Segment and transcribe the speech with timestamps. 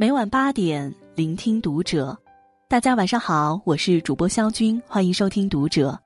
[0.00, 2.16] 每晚八点，聆听读者。
[2.68, 5.98] 大家晚上好，我是主播肖军，欢迎收听读者。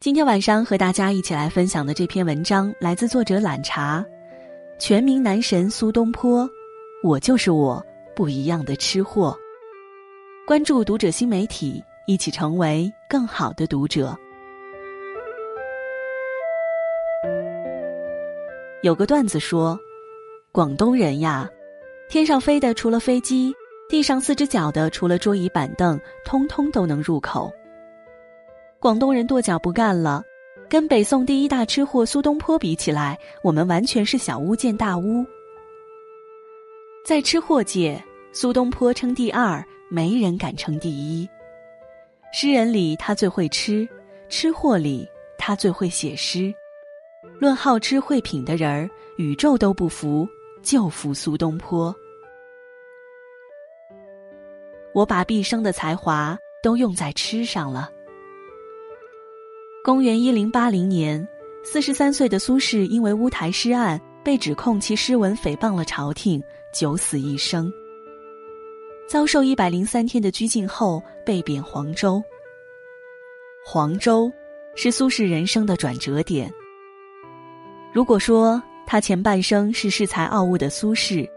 [0.00, 4.02] 今天晚上和大家一起来分享的这篇文章，来自作者懒茶。
[4.80, 6.48] 全民男神苏东坡，
[7.04, 7.84] 我就是我，
[8.16, 9.36] 不一样的吃货。
[10.46, 14.16] 关注读者新媒体，一起成为更好的读者。
[18.82, 19.78] 有个段子说，
[20.50, 21.46] 广东人呀。
[22.08, 23.54] 天上飞的除了飞机，
[23.86, 27.52] 地上四只脚的除了桌椅板凳，通通都能入口。
[28.80, 30.22] 广东人跺脚不干了，
[30.70, 35.22] 跟北宋第一大吃货苏东坡比起来，我们完全是小巫见大巫。
[37.04, 41.28] 在吃货界，苏东坡称第二，没人敢称第一。
[42.32, 43.86] 诗人里他最会吃，
[44.30, 45.06] 吃货里
[45.36, 46.54] 他最会写诗。
[47.38, 50.26] 论好吃会品的人儿，宇宙都不服。
[50.68, 51.96] 救服苏东坡。
[54.92, 57.90] 我把毕生的才华都用在吃上了。
[59.82, 61.26] 公元一零八零年，
[61.64, 67.72] 四十三岁的苏轼因为乌台诗案被指控其诗文诽谤了朝廷，九死一生。
[69.08, 72.22] 遭受一百零三天的拘禁后，被贬黄州。
[73.64, 74.30] 黄州，
[74.74, 76.52] 是苏轼人生的转折点。
[77.90, 81.28] 如果说，他前半生是恃才傲物的苏轼，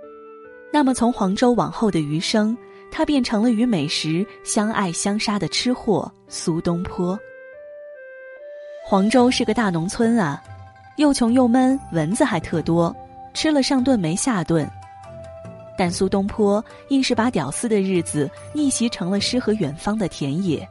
[0.71, 2.57] 那么从黄州往后的余生，
[2.89, 7.19] 他变成了与美食相爱相杀的吃货苏东坡。
[8.85, 10.41] 黄州是个大农村啊，
[10.95, 12.95] 又穷又闷，蚊子还特多，
[13.33, 14.65] 吃了上顿没下顿。
[15.77, 20.65] 但苏东坡硬是把屌丝的日子逆袭成了诗和远方的田野。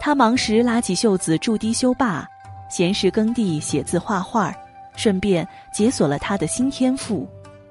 [0.00, 2.24] 他忙时拉起袖子筑堤修坝，
[2.70, 4.54] 闲时耕地写字画画
[4.96, 7.28] 顺便解锁了他的新天赋，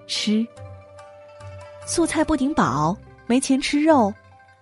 [0.07, 0.45] 吃。
[1.85, 4.13] 素菜不顶饱，没钱吃肉，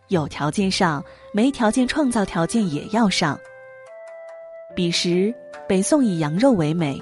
[0.07, 3.39] 有条件上，没条件创造条件也要上。
[4.75, 5.33] 彼时
[5.67, 6.99] 北宋以羊肉为美，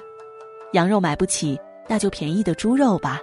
[0.72, 3.20] 羊肉买不起，那就便宜的猪肉吧。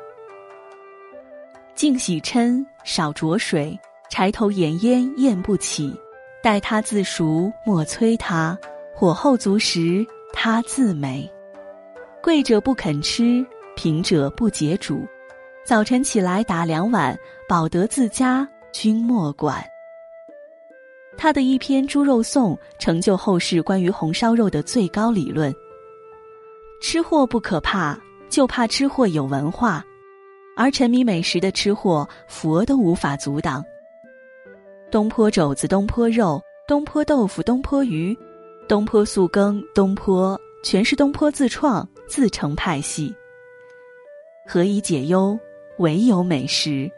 [1.75, 5.93] 净洗嗔，少浊水，柴头掩烟咽不起。
[6.41, 8.57] 待他自熟，莫催他。
[8.95, 11.29] 火候足时，他自美。
[12.27, 13.41] 贵者不肯吃，
[13.73, 15.07] 贫者不解煮。
[15.65, 17.17] 早晨起来打两碗，
[17.47, 19.63] 饱得自家，君莫管。
[21.15, 25.55] 他的一篇《猪肉颂》成就后世关于红烧肉的最高理论。
[26.81, 29.81] 吃货不可怕，就怕吃货有文化，
[30.57, 33.63] 而沉迷美食的吃货，佛都无法阻挡。
[34.91, 38.13] 东坡肘子，东坡肉，东坡豆腐，东坡鱼，
[38.67, 40.37] 东坡素羹，东坡。
[40.69, 43.15] 全是东坡自创自成派系。
[44.45, 45.39] 何以解忧？
[45.77, 46.91] 唯有美食。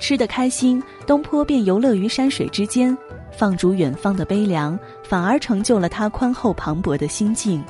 [0.00, 2.96] 吃得开心，东坡便游乐于山水之间，
[3.30, 7.62] 放逐远方的悲凉，反而成就了他宽厚磅礴的心境。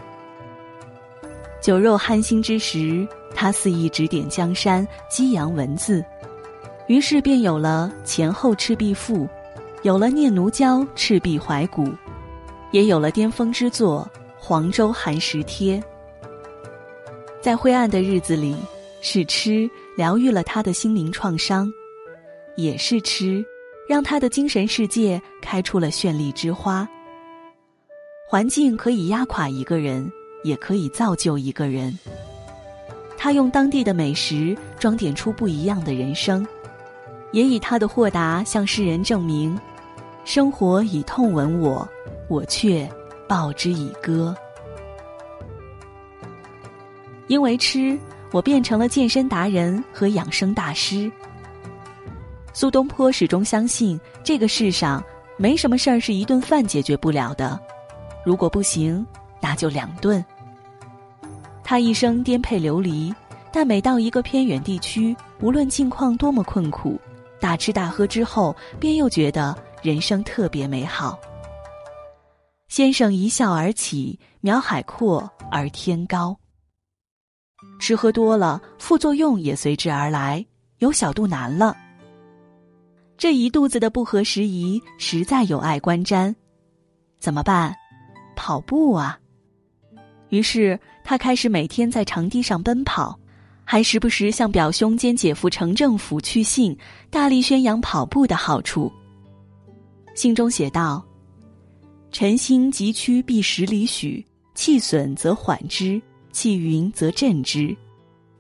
[1.61, 6.05] 酒肉酣心之时，他肆意指点江山，激扬文字，
[6.87, 9.25] 于是便有了《前后赤壁赋》，
[9.82, 11.82] 有了《念奴娇·赤壁怀古》，
[12.71, 14.09] 也有了巅峰之作。
[14.47, 15.82] 黄州寒食帖，
[17.41, 18.55] 在灰暗的日子里，
[19.00, 19.66] 是吃
[19.97, 21.72] 疗愈了他的心灵创伤，
[22.55, 23.43] 也是吃
[23.88, 26.87] 让他的精神世界开出了绚丽之花。
[28.28, 30.12] 环境可以压垮一个人，
[30.43, 31.99] 也可以造就一个人。
[33.16, 36.47] 他用当地的美食装点出不一样的人生，
[37.32, 39.59] 也以他的豁达向世人证明：
[40.26, 41.88] 生活以痛吻我，
[42.28, 42.87] 我却。
[43.34, 44.33] 报之以歌，
[47.27, 47.99] 因为吃，
[48.31, 51.11] 我变成了健身达人和养生大师。
[52.53, 55.03] 苏东坡始终相信，这个世上
[55.37, 57.59] 没什么事儿是一顿饭解决不了的，
[58.25, 59.05] 如果不行，
[59.41, 60.25] 那就两顿。
[61.64, 63.12] 他一生颠沛流离，
[63.50, 67.00] 但每到一个偏远地区，无论境况多么困苦，
[67.41, 71.19] 大吃大喝之后，便又觉得人生特别美好。
[72.75, 76.37] 先生一笑而起，苗海阔而天高。
[77.79, 80.44] 吃喝多了，副作用也随之而来，
[80.79, 81.76] 有小肚腩了。
[83.17, 86.35] 这一肚子的不合时宜，实在有碍观瞻，
[87.21, 87.73] 怎么办？
[88.35, 89.21] 跑步啊！
[90.31, 93.17] 于是他开始每天在长堤上奔跑，
[93.65, 96.76] 还时不时向表兄兼姐夫程政府去信，
[97.09, 98.91] 大力宣扬跑步的好处。
[100.17, 101.06] 信中写道。
[102.14, 104.25] 晨兴急趋必十里许，
[104.55, 106.00] 气损则缓之，
[106.31, 107.76] 气匀则振之。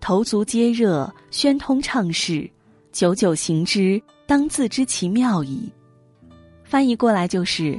[0.00, 2.48] 头足皆热，宣通畅事，
[2.92, 5.68] 久久行之，当自知其妙矣。
[6.62, 7.76] 翻译过来就是：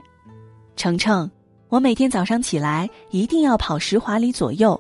[0.76, 1.32] 程程，
[1.70, 4.78] 我每天早上起来一定要跑十华里左右，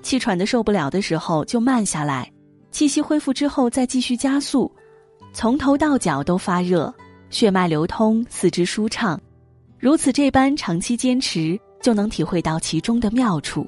[0.00, 2.32] 气喘的受不了的时候就慢下来，
[2.70, 4.72] 气息恢复之后再继续加速，
[5.34, 6.90] 从头到脚都发热，
[7.28, 9.20] 血脉流通，四肢舒畅。
[9.80, 13.66] 如此这般长期坚持，就能体会到其中的妙处。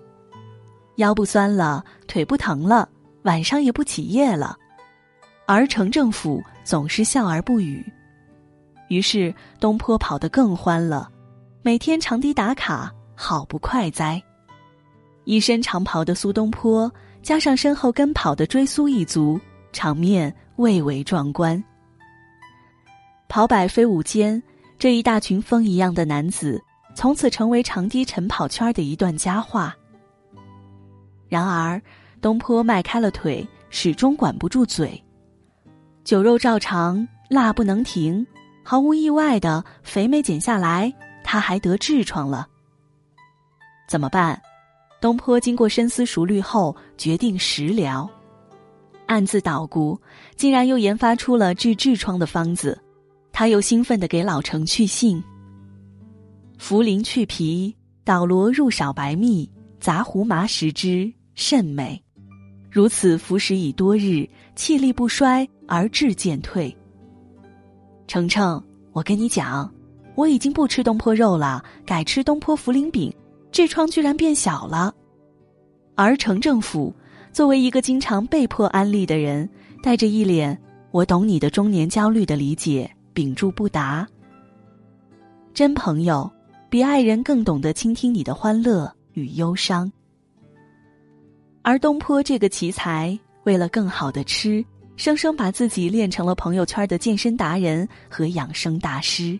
[0.97, 2.87] 腰不酸了，腿不疼了，
[3.23, 4.55] 晚上也不起夜了。
[5.47, 7.83] 而城政府总是笑而不语，
[8.89, 11.11] 于是东坡跑得更欢了，
[11.63, 14.23] 每天长堤打卡，好不快哉！
[15.25, 16.93] 一身长袍的苏东坡，
[17.23, 19.41] 加上身后跟跑的追苏一族，
[19.73, 21.63] 场面蔚为壮观。
[23.29, 24.41] 跑百飞舞间，
[24.83, 26.61] 这一大群风一样的男子，
[26.93, 29.73] 从此成为长堤晨跑圈的一段佳话。
[31.29, 31.81] 然而，
[32.21, 35.01] 东坡迈开了腿，始终管不住嘴。
[36.03, 38.27] 酒肉照常，辣不能停，
[38.65, 40.93] 毫无意外的，肥没减下来，
[41.23, 42.49] 他还得痔疮了。
[43.87, 44.43] 怎么办？
[45.01, 48.11] 东坡经过深思熟虑后，决定食疗。
[49.07, 49.97] 暗自捣鼓，
[50.35, 52.77] 竟然又研发出了治痔疮的方子。
[53.43, 55.21] 他又兴奋地给老程去信：
[56.61, 57.75] 茯苓去皮，
[58.05, 59.51] 捣罗入少白蜜，
[59.81, 62.01] 杂胡麻食之，甚美。
[62.71, 64.25] 如此服食已多日，
[64.55, 66.73] 气力不衰而志渐退。
[68.07, 68.63] 程程，
[68.93, 69.69] 我跟你讲，
[70.15, 73.13] 我已经不吃东坡肉了，改吃东坡茯苓饼，
[73.51, 74.95] 痔疮居然变小了。
[75.97, 76.95] 而程政府
[77.33, 79.51] 作为一个经常被迫安利的人，
[79.83, 80.57] 带着一脸
[80.93, 84.07] “我懂你的中年焦虑”的理解，屏住不答。
[85.55, 86.31] 真朋友，
[86.69, 89.91] 比爱人更懂得倾听你的欢乐与忧伤。
[91.63, 94.65] 而东坡这个奇才，为了更好的吃，
[94.97, 99.39] 生生把自己练成了朋友圈的健身达人和养生大师。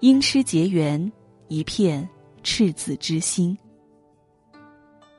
[0.00, 1.10] 因吃结缘，
[1.48, 2.08] 一片
[2.42, 3.56] 赤子之心。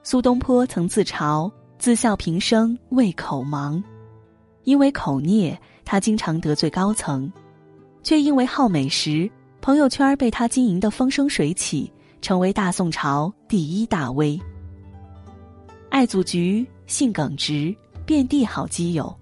[0.04, 3.83] 苏东坡曾自嘲自笑平生为口忙，
[4.68, 7.31] 因为口孽，他经常得罪高层，
[8.04, 9.31] 却因为好美食，
[9.62, 11.90] 朋友圈被他经营的风生水起。
[12.19, 14.38] 成为大宋朝第一大 V，
[15.90, 17.74] 爱祖菊，性耿直，
[18.06, 19.16] 遍地好基友，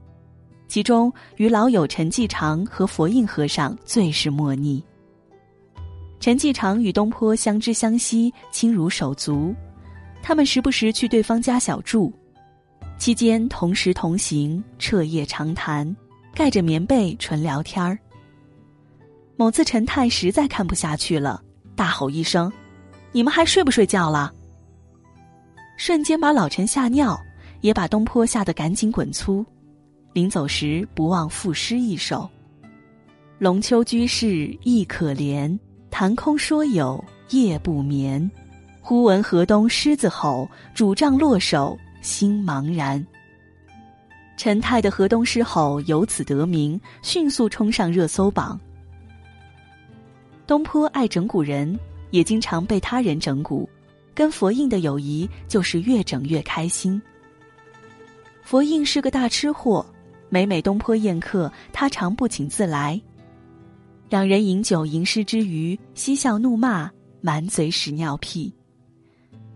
[0.68, 4.84] 其中与老友陈继常和佛印和尚最是莫逆。
[6.20, 9.54] 陈继常与东坡相知相惜，亲如手足，
[10.24, 12.12] 他们时不时去对方家小住，
[12.98, 15.96] 期间同时同行，彻夜长谈，
[16.34, 17.98] 盖着棉被纯聊天儿。
[19.36, 21.42] 某次陈太实在看不下去了，
[21.76, 22.52] 大吼一声。
[23.12, 24.34] 你们还睡不睡觉了？
[25.78, 27.20] 瞬间把老陈吓尿，
[27.62, 29.46] 也把东坡吓得赶紧滚粗。
[30.14, 32.30] 临走时不忘赋诗一首
[33.38, 35.58] ：“龙丘居士亦可怜，
[35.92, 38.32] 谈空说有夜不眠。
[38.82, 43.06] 忽闻河东狮子吼，拄杖落手心茫然。”
[44.38, 48.60] 陈太的河东狮吼由此得名，迅速冲上热搜榜。
[50.46, 51.78] 东坡爱整蛊人。
[52.12, 53.68] 也经常被他人整蛊，
[54.14, 57.02] 跟佛印的友谊就是越整越开心。
[58.42, 59.86] 佛印是个大吃货，
[60.30, 63.02] 每每东坡宴客，他常不请自来。
[64.08, 66.90] 两人饮酒吟诗之余，嬉笑怒骂，
[67.20, 68.54] 满嘴屎尿屁。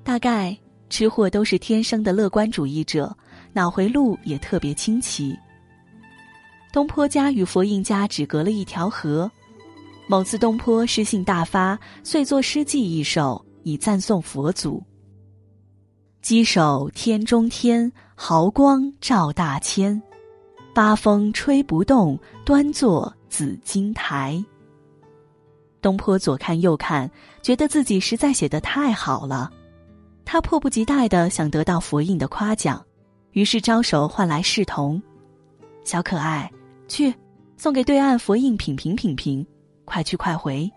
[0.03, 0.57] 大概
[0.89, 3.15] 吃货都是天生的乐观主义者，
[3.53, 5.37] 脑回路也特别清奇。
[6.71, 9.29] 东坡家与佛印家只隔了一条河。
[10.07, 14.83] 某次东坡诗兴大发，遂作诗记一首，以赞颂佛祖。
[16.21, 20.01] 稽首天中天，毫光照大千，
[20.73, 24.43] 八风吹不动，端坐紫金台。
[25.81, 27.09] 东坡左看右看，
[27.41, 29.49] 觉得自己实在写得太好了，
[30.31, 32.85] 他迫不及待的想得到佛印的夸奖，
[33.31, 35.01] 于是招手唤来侍童
[35.83, 36.47] ：“小可爱，
[36.87, 37.11] 去
[37.57, 39.43] 送给对岸佛印品评品评。”
[39.85, 40.71] 快去快回。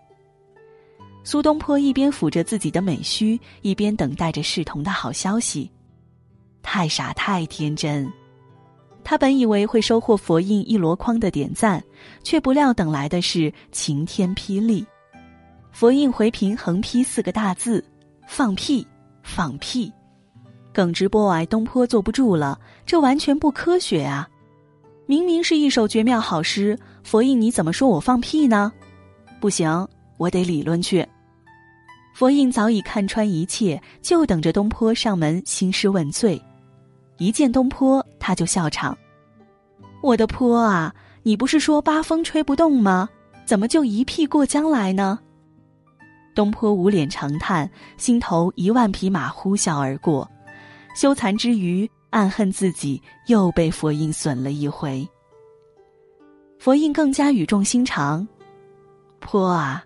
[1.23, 5.69] 苏东坡一边抚着自己的美须，一边等待着侍童的好消息。
[6.63, 8.11] 太傻太天真，
[9.03, 11.83] 他本以为会收获佛印一箩筐的点赞，
[12.23, 14.83] 却不料等来的是晴天霹雳。
[15.71, 17.85] 佛印回屏横批四个大字
[18.25, 18.87] ：“放屁，
[19.23, 19.91] 放屁！”
[20.71, 24.27] 耿直波哀东坡坐不住了，这完全不科学啊！
[25.05, 28.71] 明明是一首绝妙好诗，佛印你怎么说我放屁呢？
[29.39, 29.87] 不行，
[30.17, 31.05] 我得理论去。
[32.15, 36.41] 佛印早已看穿一切，就等着东坡上门兴师问罪。
[37.17, 38.97] 一见东坡，他就笑场
[40.01, 43.09] ：“我的坡啊，你不是说八风吹不动吗？
[43.45, 45.19] 怎么就一屁过江来呢？”
[46.33, 50.29] 东坡捂脸长叹，心头一万匹马呼啸而过，
[50.95, 55.07] 羞惭之余，暗恨自己又被佛印损了一回。
[56.57, 58.27] 佛印更加语重心长
[59.19, 59.83] ：“坡啊，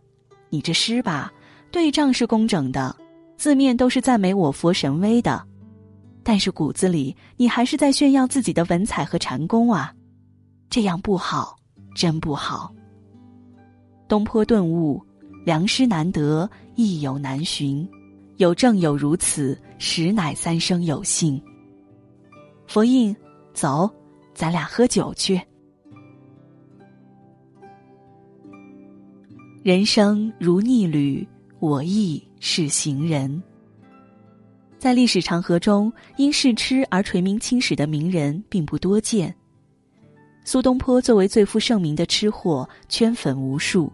[0.49, 1.31] 你这诗吧，
[1.71, 2.95] 对仗是工整的，
[3.35, 5.43] 字面都是赞美我佛神威的，
[6.23, 9.93] 但是骨子里你还是在炫耀自己的文采和禅功啊，
[10.69, 11.55] 这样不好，
[11.95, 12.73] 真不好。”
[14.07, 15.03] 东坡顿悟。
[15.47, 17.87] 良师难得，益友难寻。
[18.35, 21.41] 有正友如此，实乃三生有幸。
[22.67, 23.15] 佛印，
[23.53, 23.89] 走，
[24.33, 25.41] 咱俩喝酒去。
[29.63, 31.25] 人生如逆旅，
[31.59, 33.41] 我亦是行人。
[34.77, 39.33] 在历史长河中，因试吃而垂名青史的名人并不多见。
[40.43, 43.89] 苏东坡作为最负盛名的吃货，圈粉无数。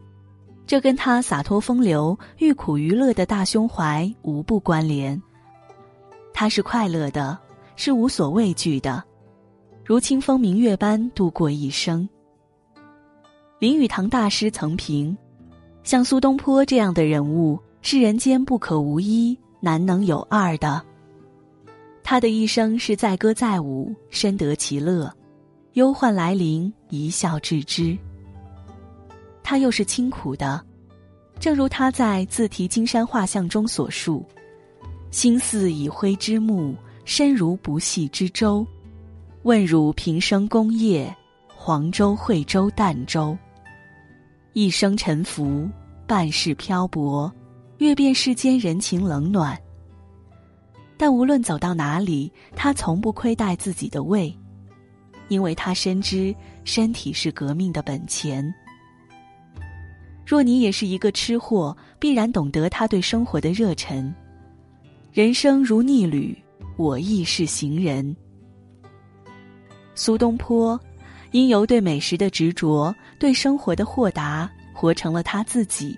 [0.66, 5.22] 这跟他洒脱风流、欲苦于乐的大胸怀无不关联。
[6.34, 7.38] 他是快乐的，
[7.76, 9.04] 是无所畏惧的，
[9.86, 12.08] 如清风明月般度过一生。
[13.60, 15.16] 林语堂大师曾评：
[15.84, 20.82] 像苏东坡这样的人物，是人间不可无一，难能有二的。
[22.04, 25.14] 他的一生是载歌载舞，深得其乐，
[25.74, 27.98] 忧患来临，一笑置之。
[29.44, 30.64] 他又是清苦的，
[31.40, 34.26] 正如他在《自题金山画像》中所述
[35.12, 36.74] ：“心似已灰之木，
[37.04, 38.66] 身如不系之舟。
[39.44, 41.14] 问汝平生功业，
[41.48, 43.38] 黄州、惠州、儋州。
[44.54, 45.70] 一生沉浮，
[46.08, 47.30] 半世漂泊，
[47.80, 49.60] 阅遍世间人情冷暖。
[50.96, 54.34] 但无论走到哪里，他从不亏待自己的胃，
[55.28, 56.34] 因为他深知
[56.64, 58.42] 身体是革命的本钱。”
[60.34, 64.12] 若你也是一个吃货，必然懂得他对生活的热忱。
[65.12, 66.36] 人生如逆旅，
[66.76, 68.16] 我亦是行人。
[69.94, 70.80] 苏东坡，
[71.34, 75.96] 因由对美食的执着，对生活的豁达，活成了他自己，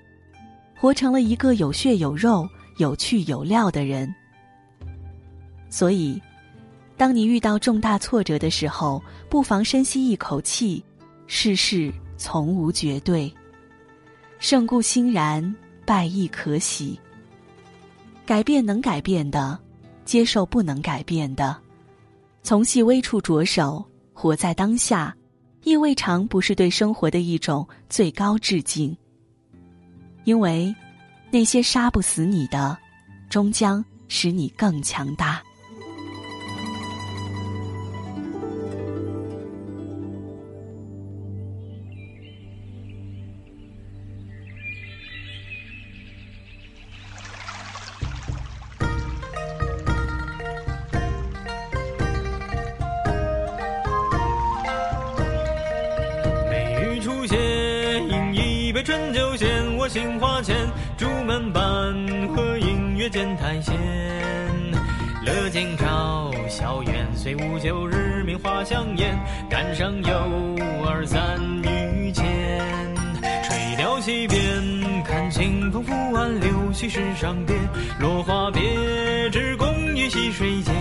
[0.76, 4.14] 活成了一个有血有肉、有趣有料的人。
[5.70, 6.22] 所以，
[6.98, 10.84] 当你遇到重大挫折的时候，不妨深吸一口气，
[11.26, 13.34] 世事从无绝对。
[14.48, 15.56] 胜固欣然，
[15.88, 17.00] 败亦可喜。
[18.28, 19.58] 改变能改变的，
[20.06, 21.58] 接受不能改变的，
[22.44, 23.84] 从细微处着手，
[24.14, 25.18] 活在当下，
[25.64, 28.96] 亦未尝不是对生活的一种最高致敬。
[30.26, 30.72] 因为，
[31.32, 32.78] 那些杀不死你的，
[33.32, 35.42] 终将使你更强大。
[59.88, 60.56] 杏花前，
[60.98, 61.62] 朱门半
[62.34, 63.76] 和映月见台仙。
[65.24, 69.18] 乐今朝，小园虽无酒，日明花香艳。
[69.50, 72.24] 杆上有二三玉笺，
[73.44, 77.56] 垂钓溪边，看清风拂岸流，虚实上叠，
[78.00, 80.76] 落花别枝共于溪水间。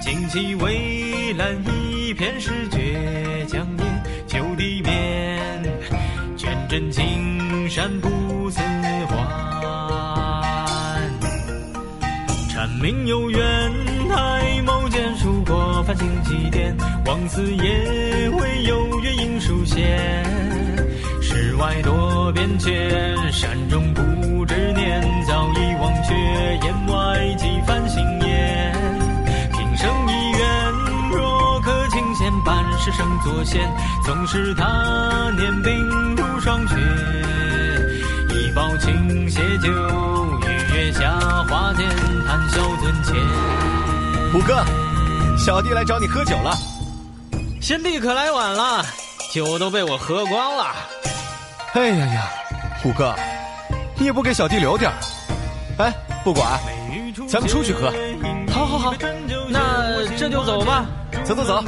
[0.00, 3.84] 旌旗蔚蓝一片，是绝江夜，
[4.26, 5.62] 旧地面。
[6.36, 7.04] 卷真青
[7.76, 9.12] 山不思还，
[12.48, 13.70] 蝉鸣悠远，
[14.08, 20.24] 抬眸间数过繁星几点，望似夜未有月影疏现。
[21.20, 25.95] 世外多变迁，山中不知念，早已忘
[32.96, 33.60] 生作仙，
[34.04, 36.16] 纵使他年鬓。
[36.40, 36.76] 霜雪，
[38.30, 39.68] 一包青鞋酒，
[40.46, 41.10] 与月下
[41.48, 41.86] 花间
[42.26, 43.16] 谈笑樽前。
[44.32, 44.64] 虎哥，
[45.36, 46.56] 小弟来找你喝酒了。
[47.60, 48.84] 贤弟可来晚了，
[49.32, 50.66] 酒都被我喝光了。
[51.74, 52.22] 哎呀呀，
[52.80, 53.14] 虎哥，
[53.98, 54.96] 你也不给小弟留点儿。
[55.78, 56.58] 哎，不管，
[57.28, 57.92] 咱们出去喝。
[58.52, 58.94] 好好好，
[59.50, 60.86] 那这就走吧。
[61.24, 61.64] 走走走。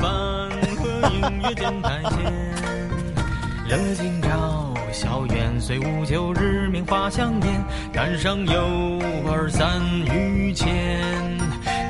[3.69, 7.65] 乐今朝，小园虽无酒，日明花香艳。
[7.93, 10.69] 杆上有二三余钱，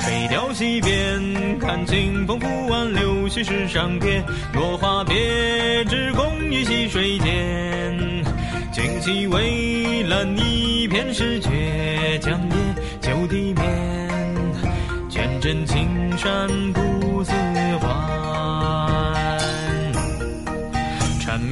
[0.01, 0.53] 垂钓。
[0.53, 7.97] 溪边，看清风拂岸柳絮石上叠，落花别枝共于溪水间。
[8.73, 12.57] 惊起蔚蓝一片是绝江夜
[13.01, 14.09] 旧地面，
[15.09, 17.33] 卷阵青山不似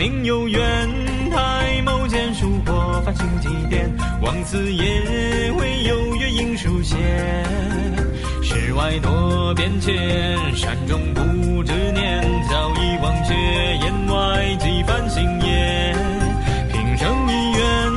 [0.07, 0.89] 蝉鸣悠远，
[1.33, 3.91] 抬眸见曙光，繁星几点，
[4.23, 6.97] 望此夜未有月影出现。
[8.41, 15.97] 世外多变迁，山中不知年，早已忘却檐外几番星夜。
[16.73, 17.89] 平生一愿，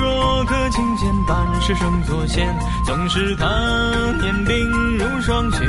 [0.00, 2.48] 若可亲见半世生作仙，
[2.86, 3.46] 纵使他
[4.22, 4.64] 年鬓
[4.96, 5.66] 如霜雪，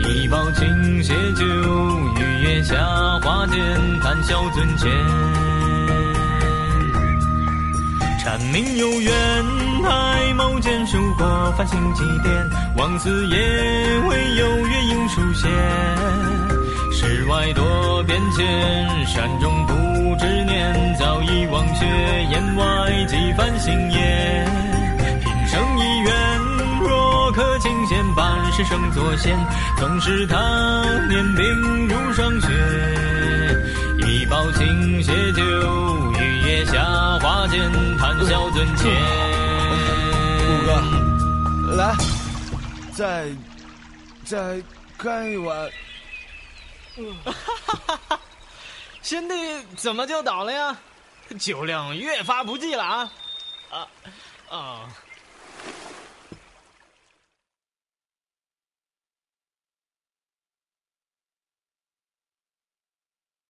[0.00, 1.46] 一抱清斜酒，
[2.16, 2.19] 与
[2.60, 2.76] 月下
[3.22, 3.58] 花间
[4.00, 4.90] 谈笑尊前。
[8.22, 9.12] 蝉鸣悠远，
[9.82, 13.38] 抬眸见曙光，繁星几点，望此夜
[14.06, 15.50] 未有月影出现。
[16.92, 19.74] 世外多变迁，山中不
[20.16, 21.86] 知年，早已忘却
[22.30, 24.46] 檐外几番星夜。
[27.32, 29.38] 可亲见半世生作仙，
[29.78, 30.36] 纵是他
[31.08, 32.48] 年鬓如霜雪，
[34.06, 35.42] 一抱清斜酒，
[36.18, 36.84] 雨夜下
[37.20, 38.90] 花间谈笑尊前。
[40.46, 41.94] 五哥，来，
[42.92, 43.28] 再
[44.24, 44.62] 再
[44.98, 45.70] 干一碗。
[49.02, 49.34] 兄弟
[49.76, 50.76] 怎么就倒了呀？
[51.38, 53.10] 酒量越发不济了啊！
[53.70, 53.86] 啊
[54.50, 54.80] 啊！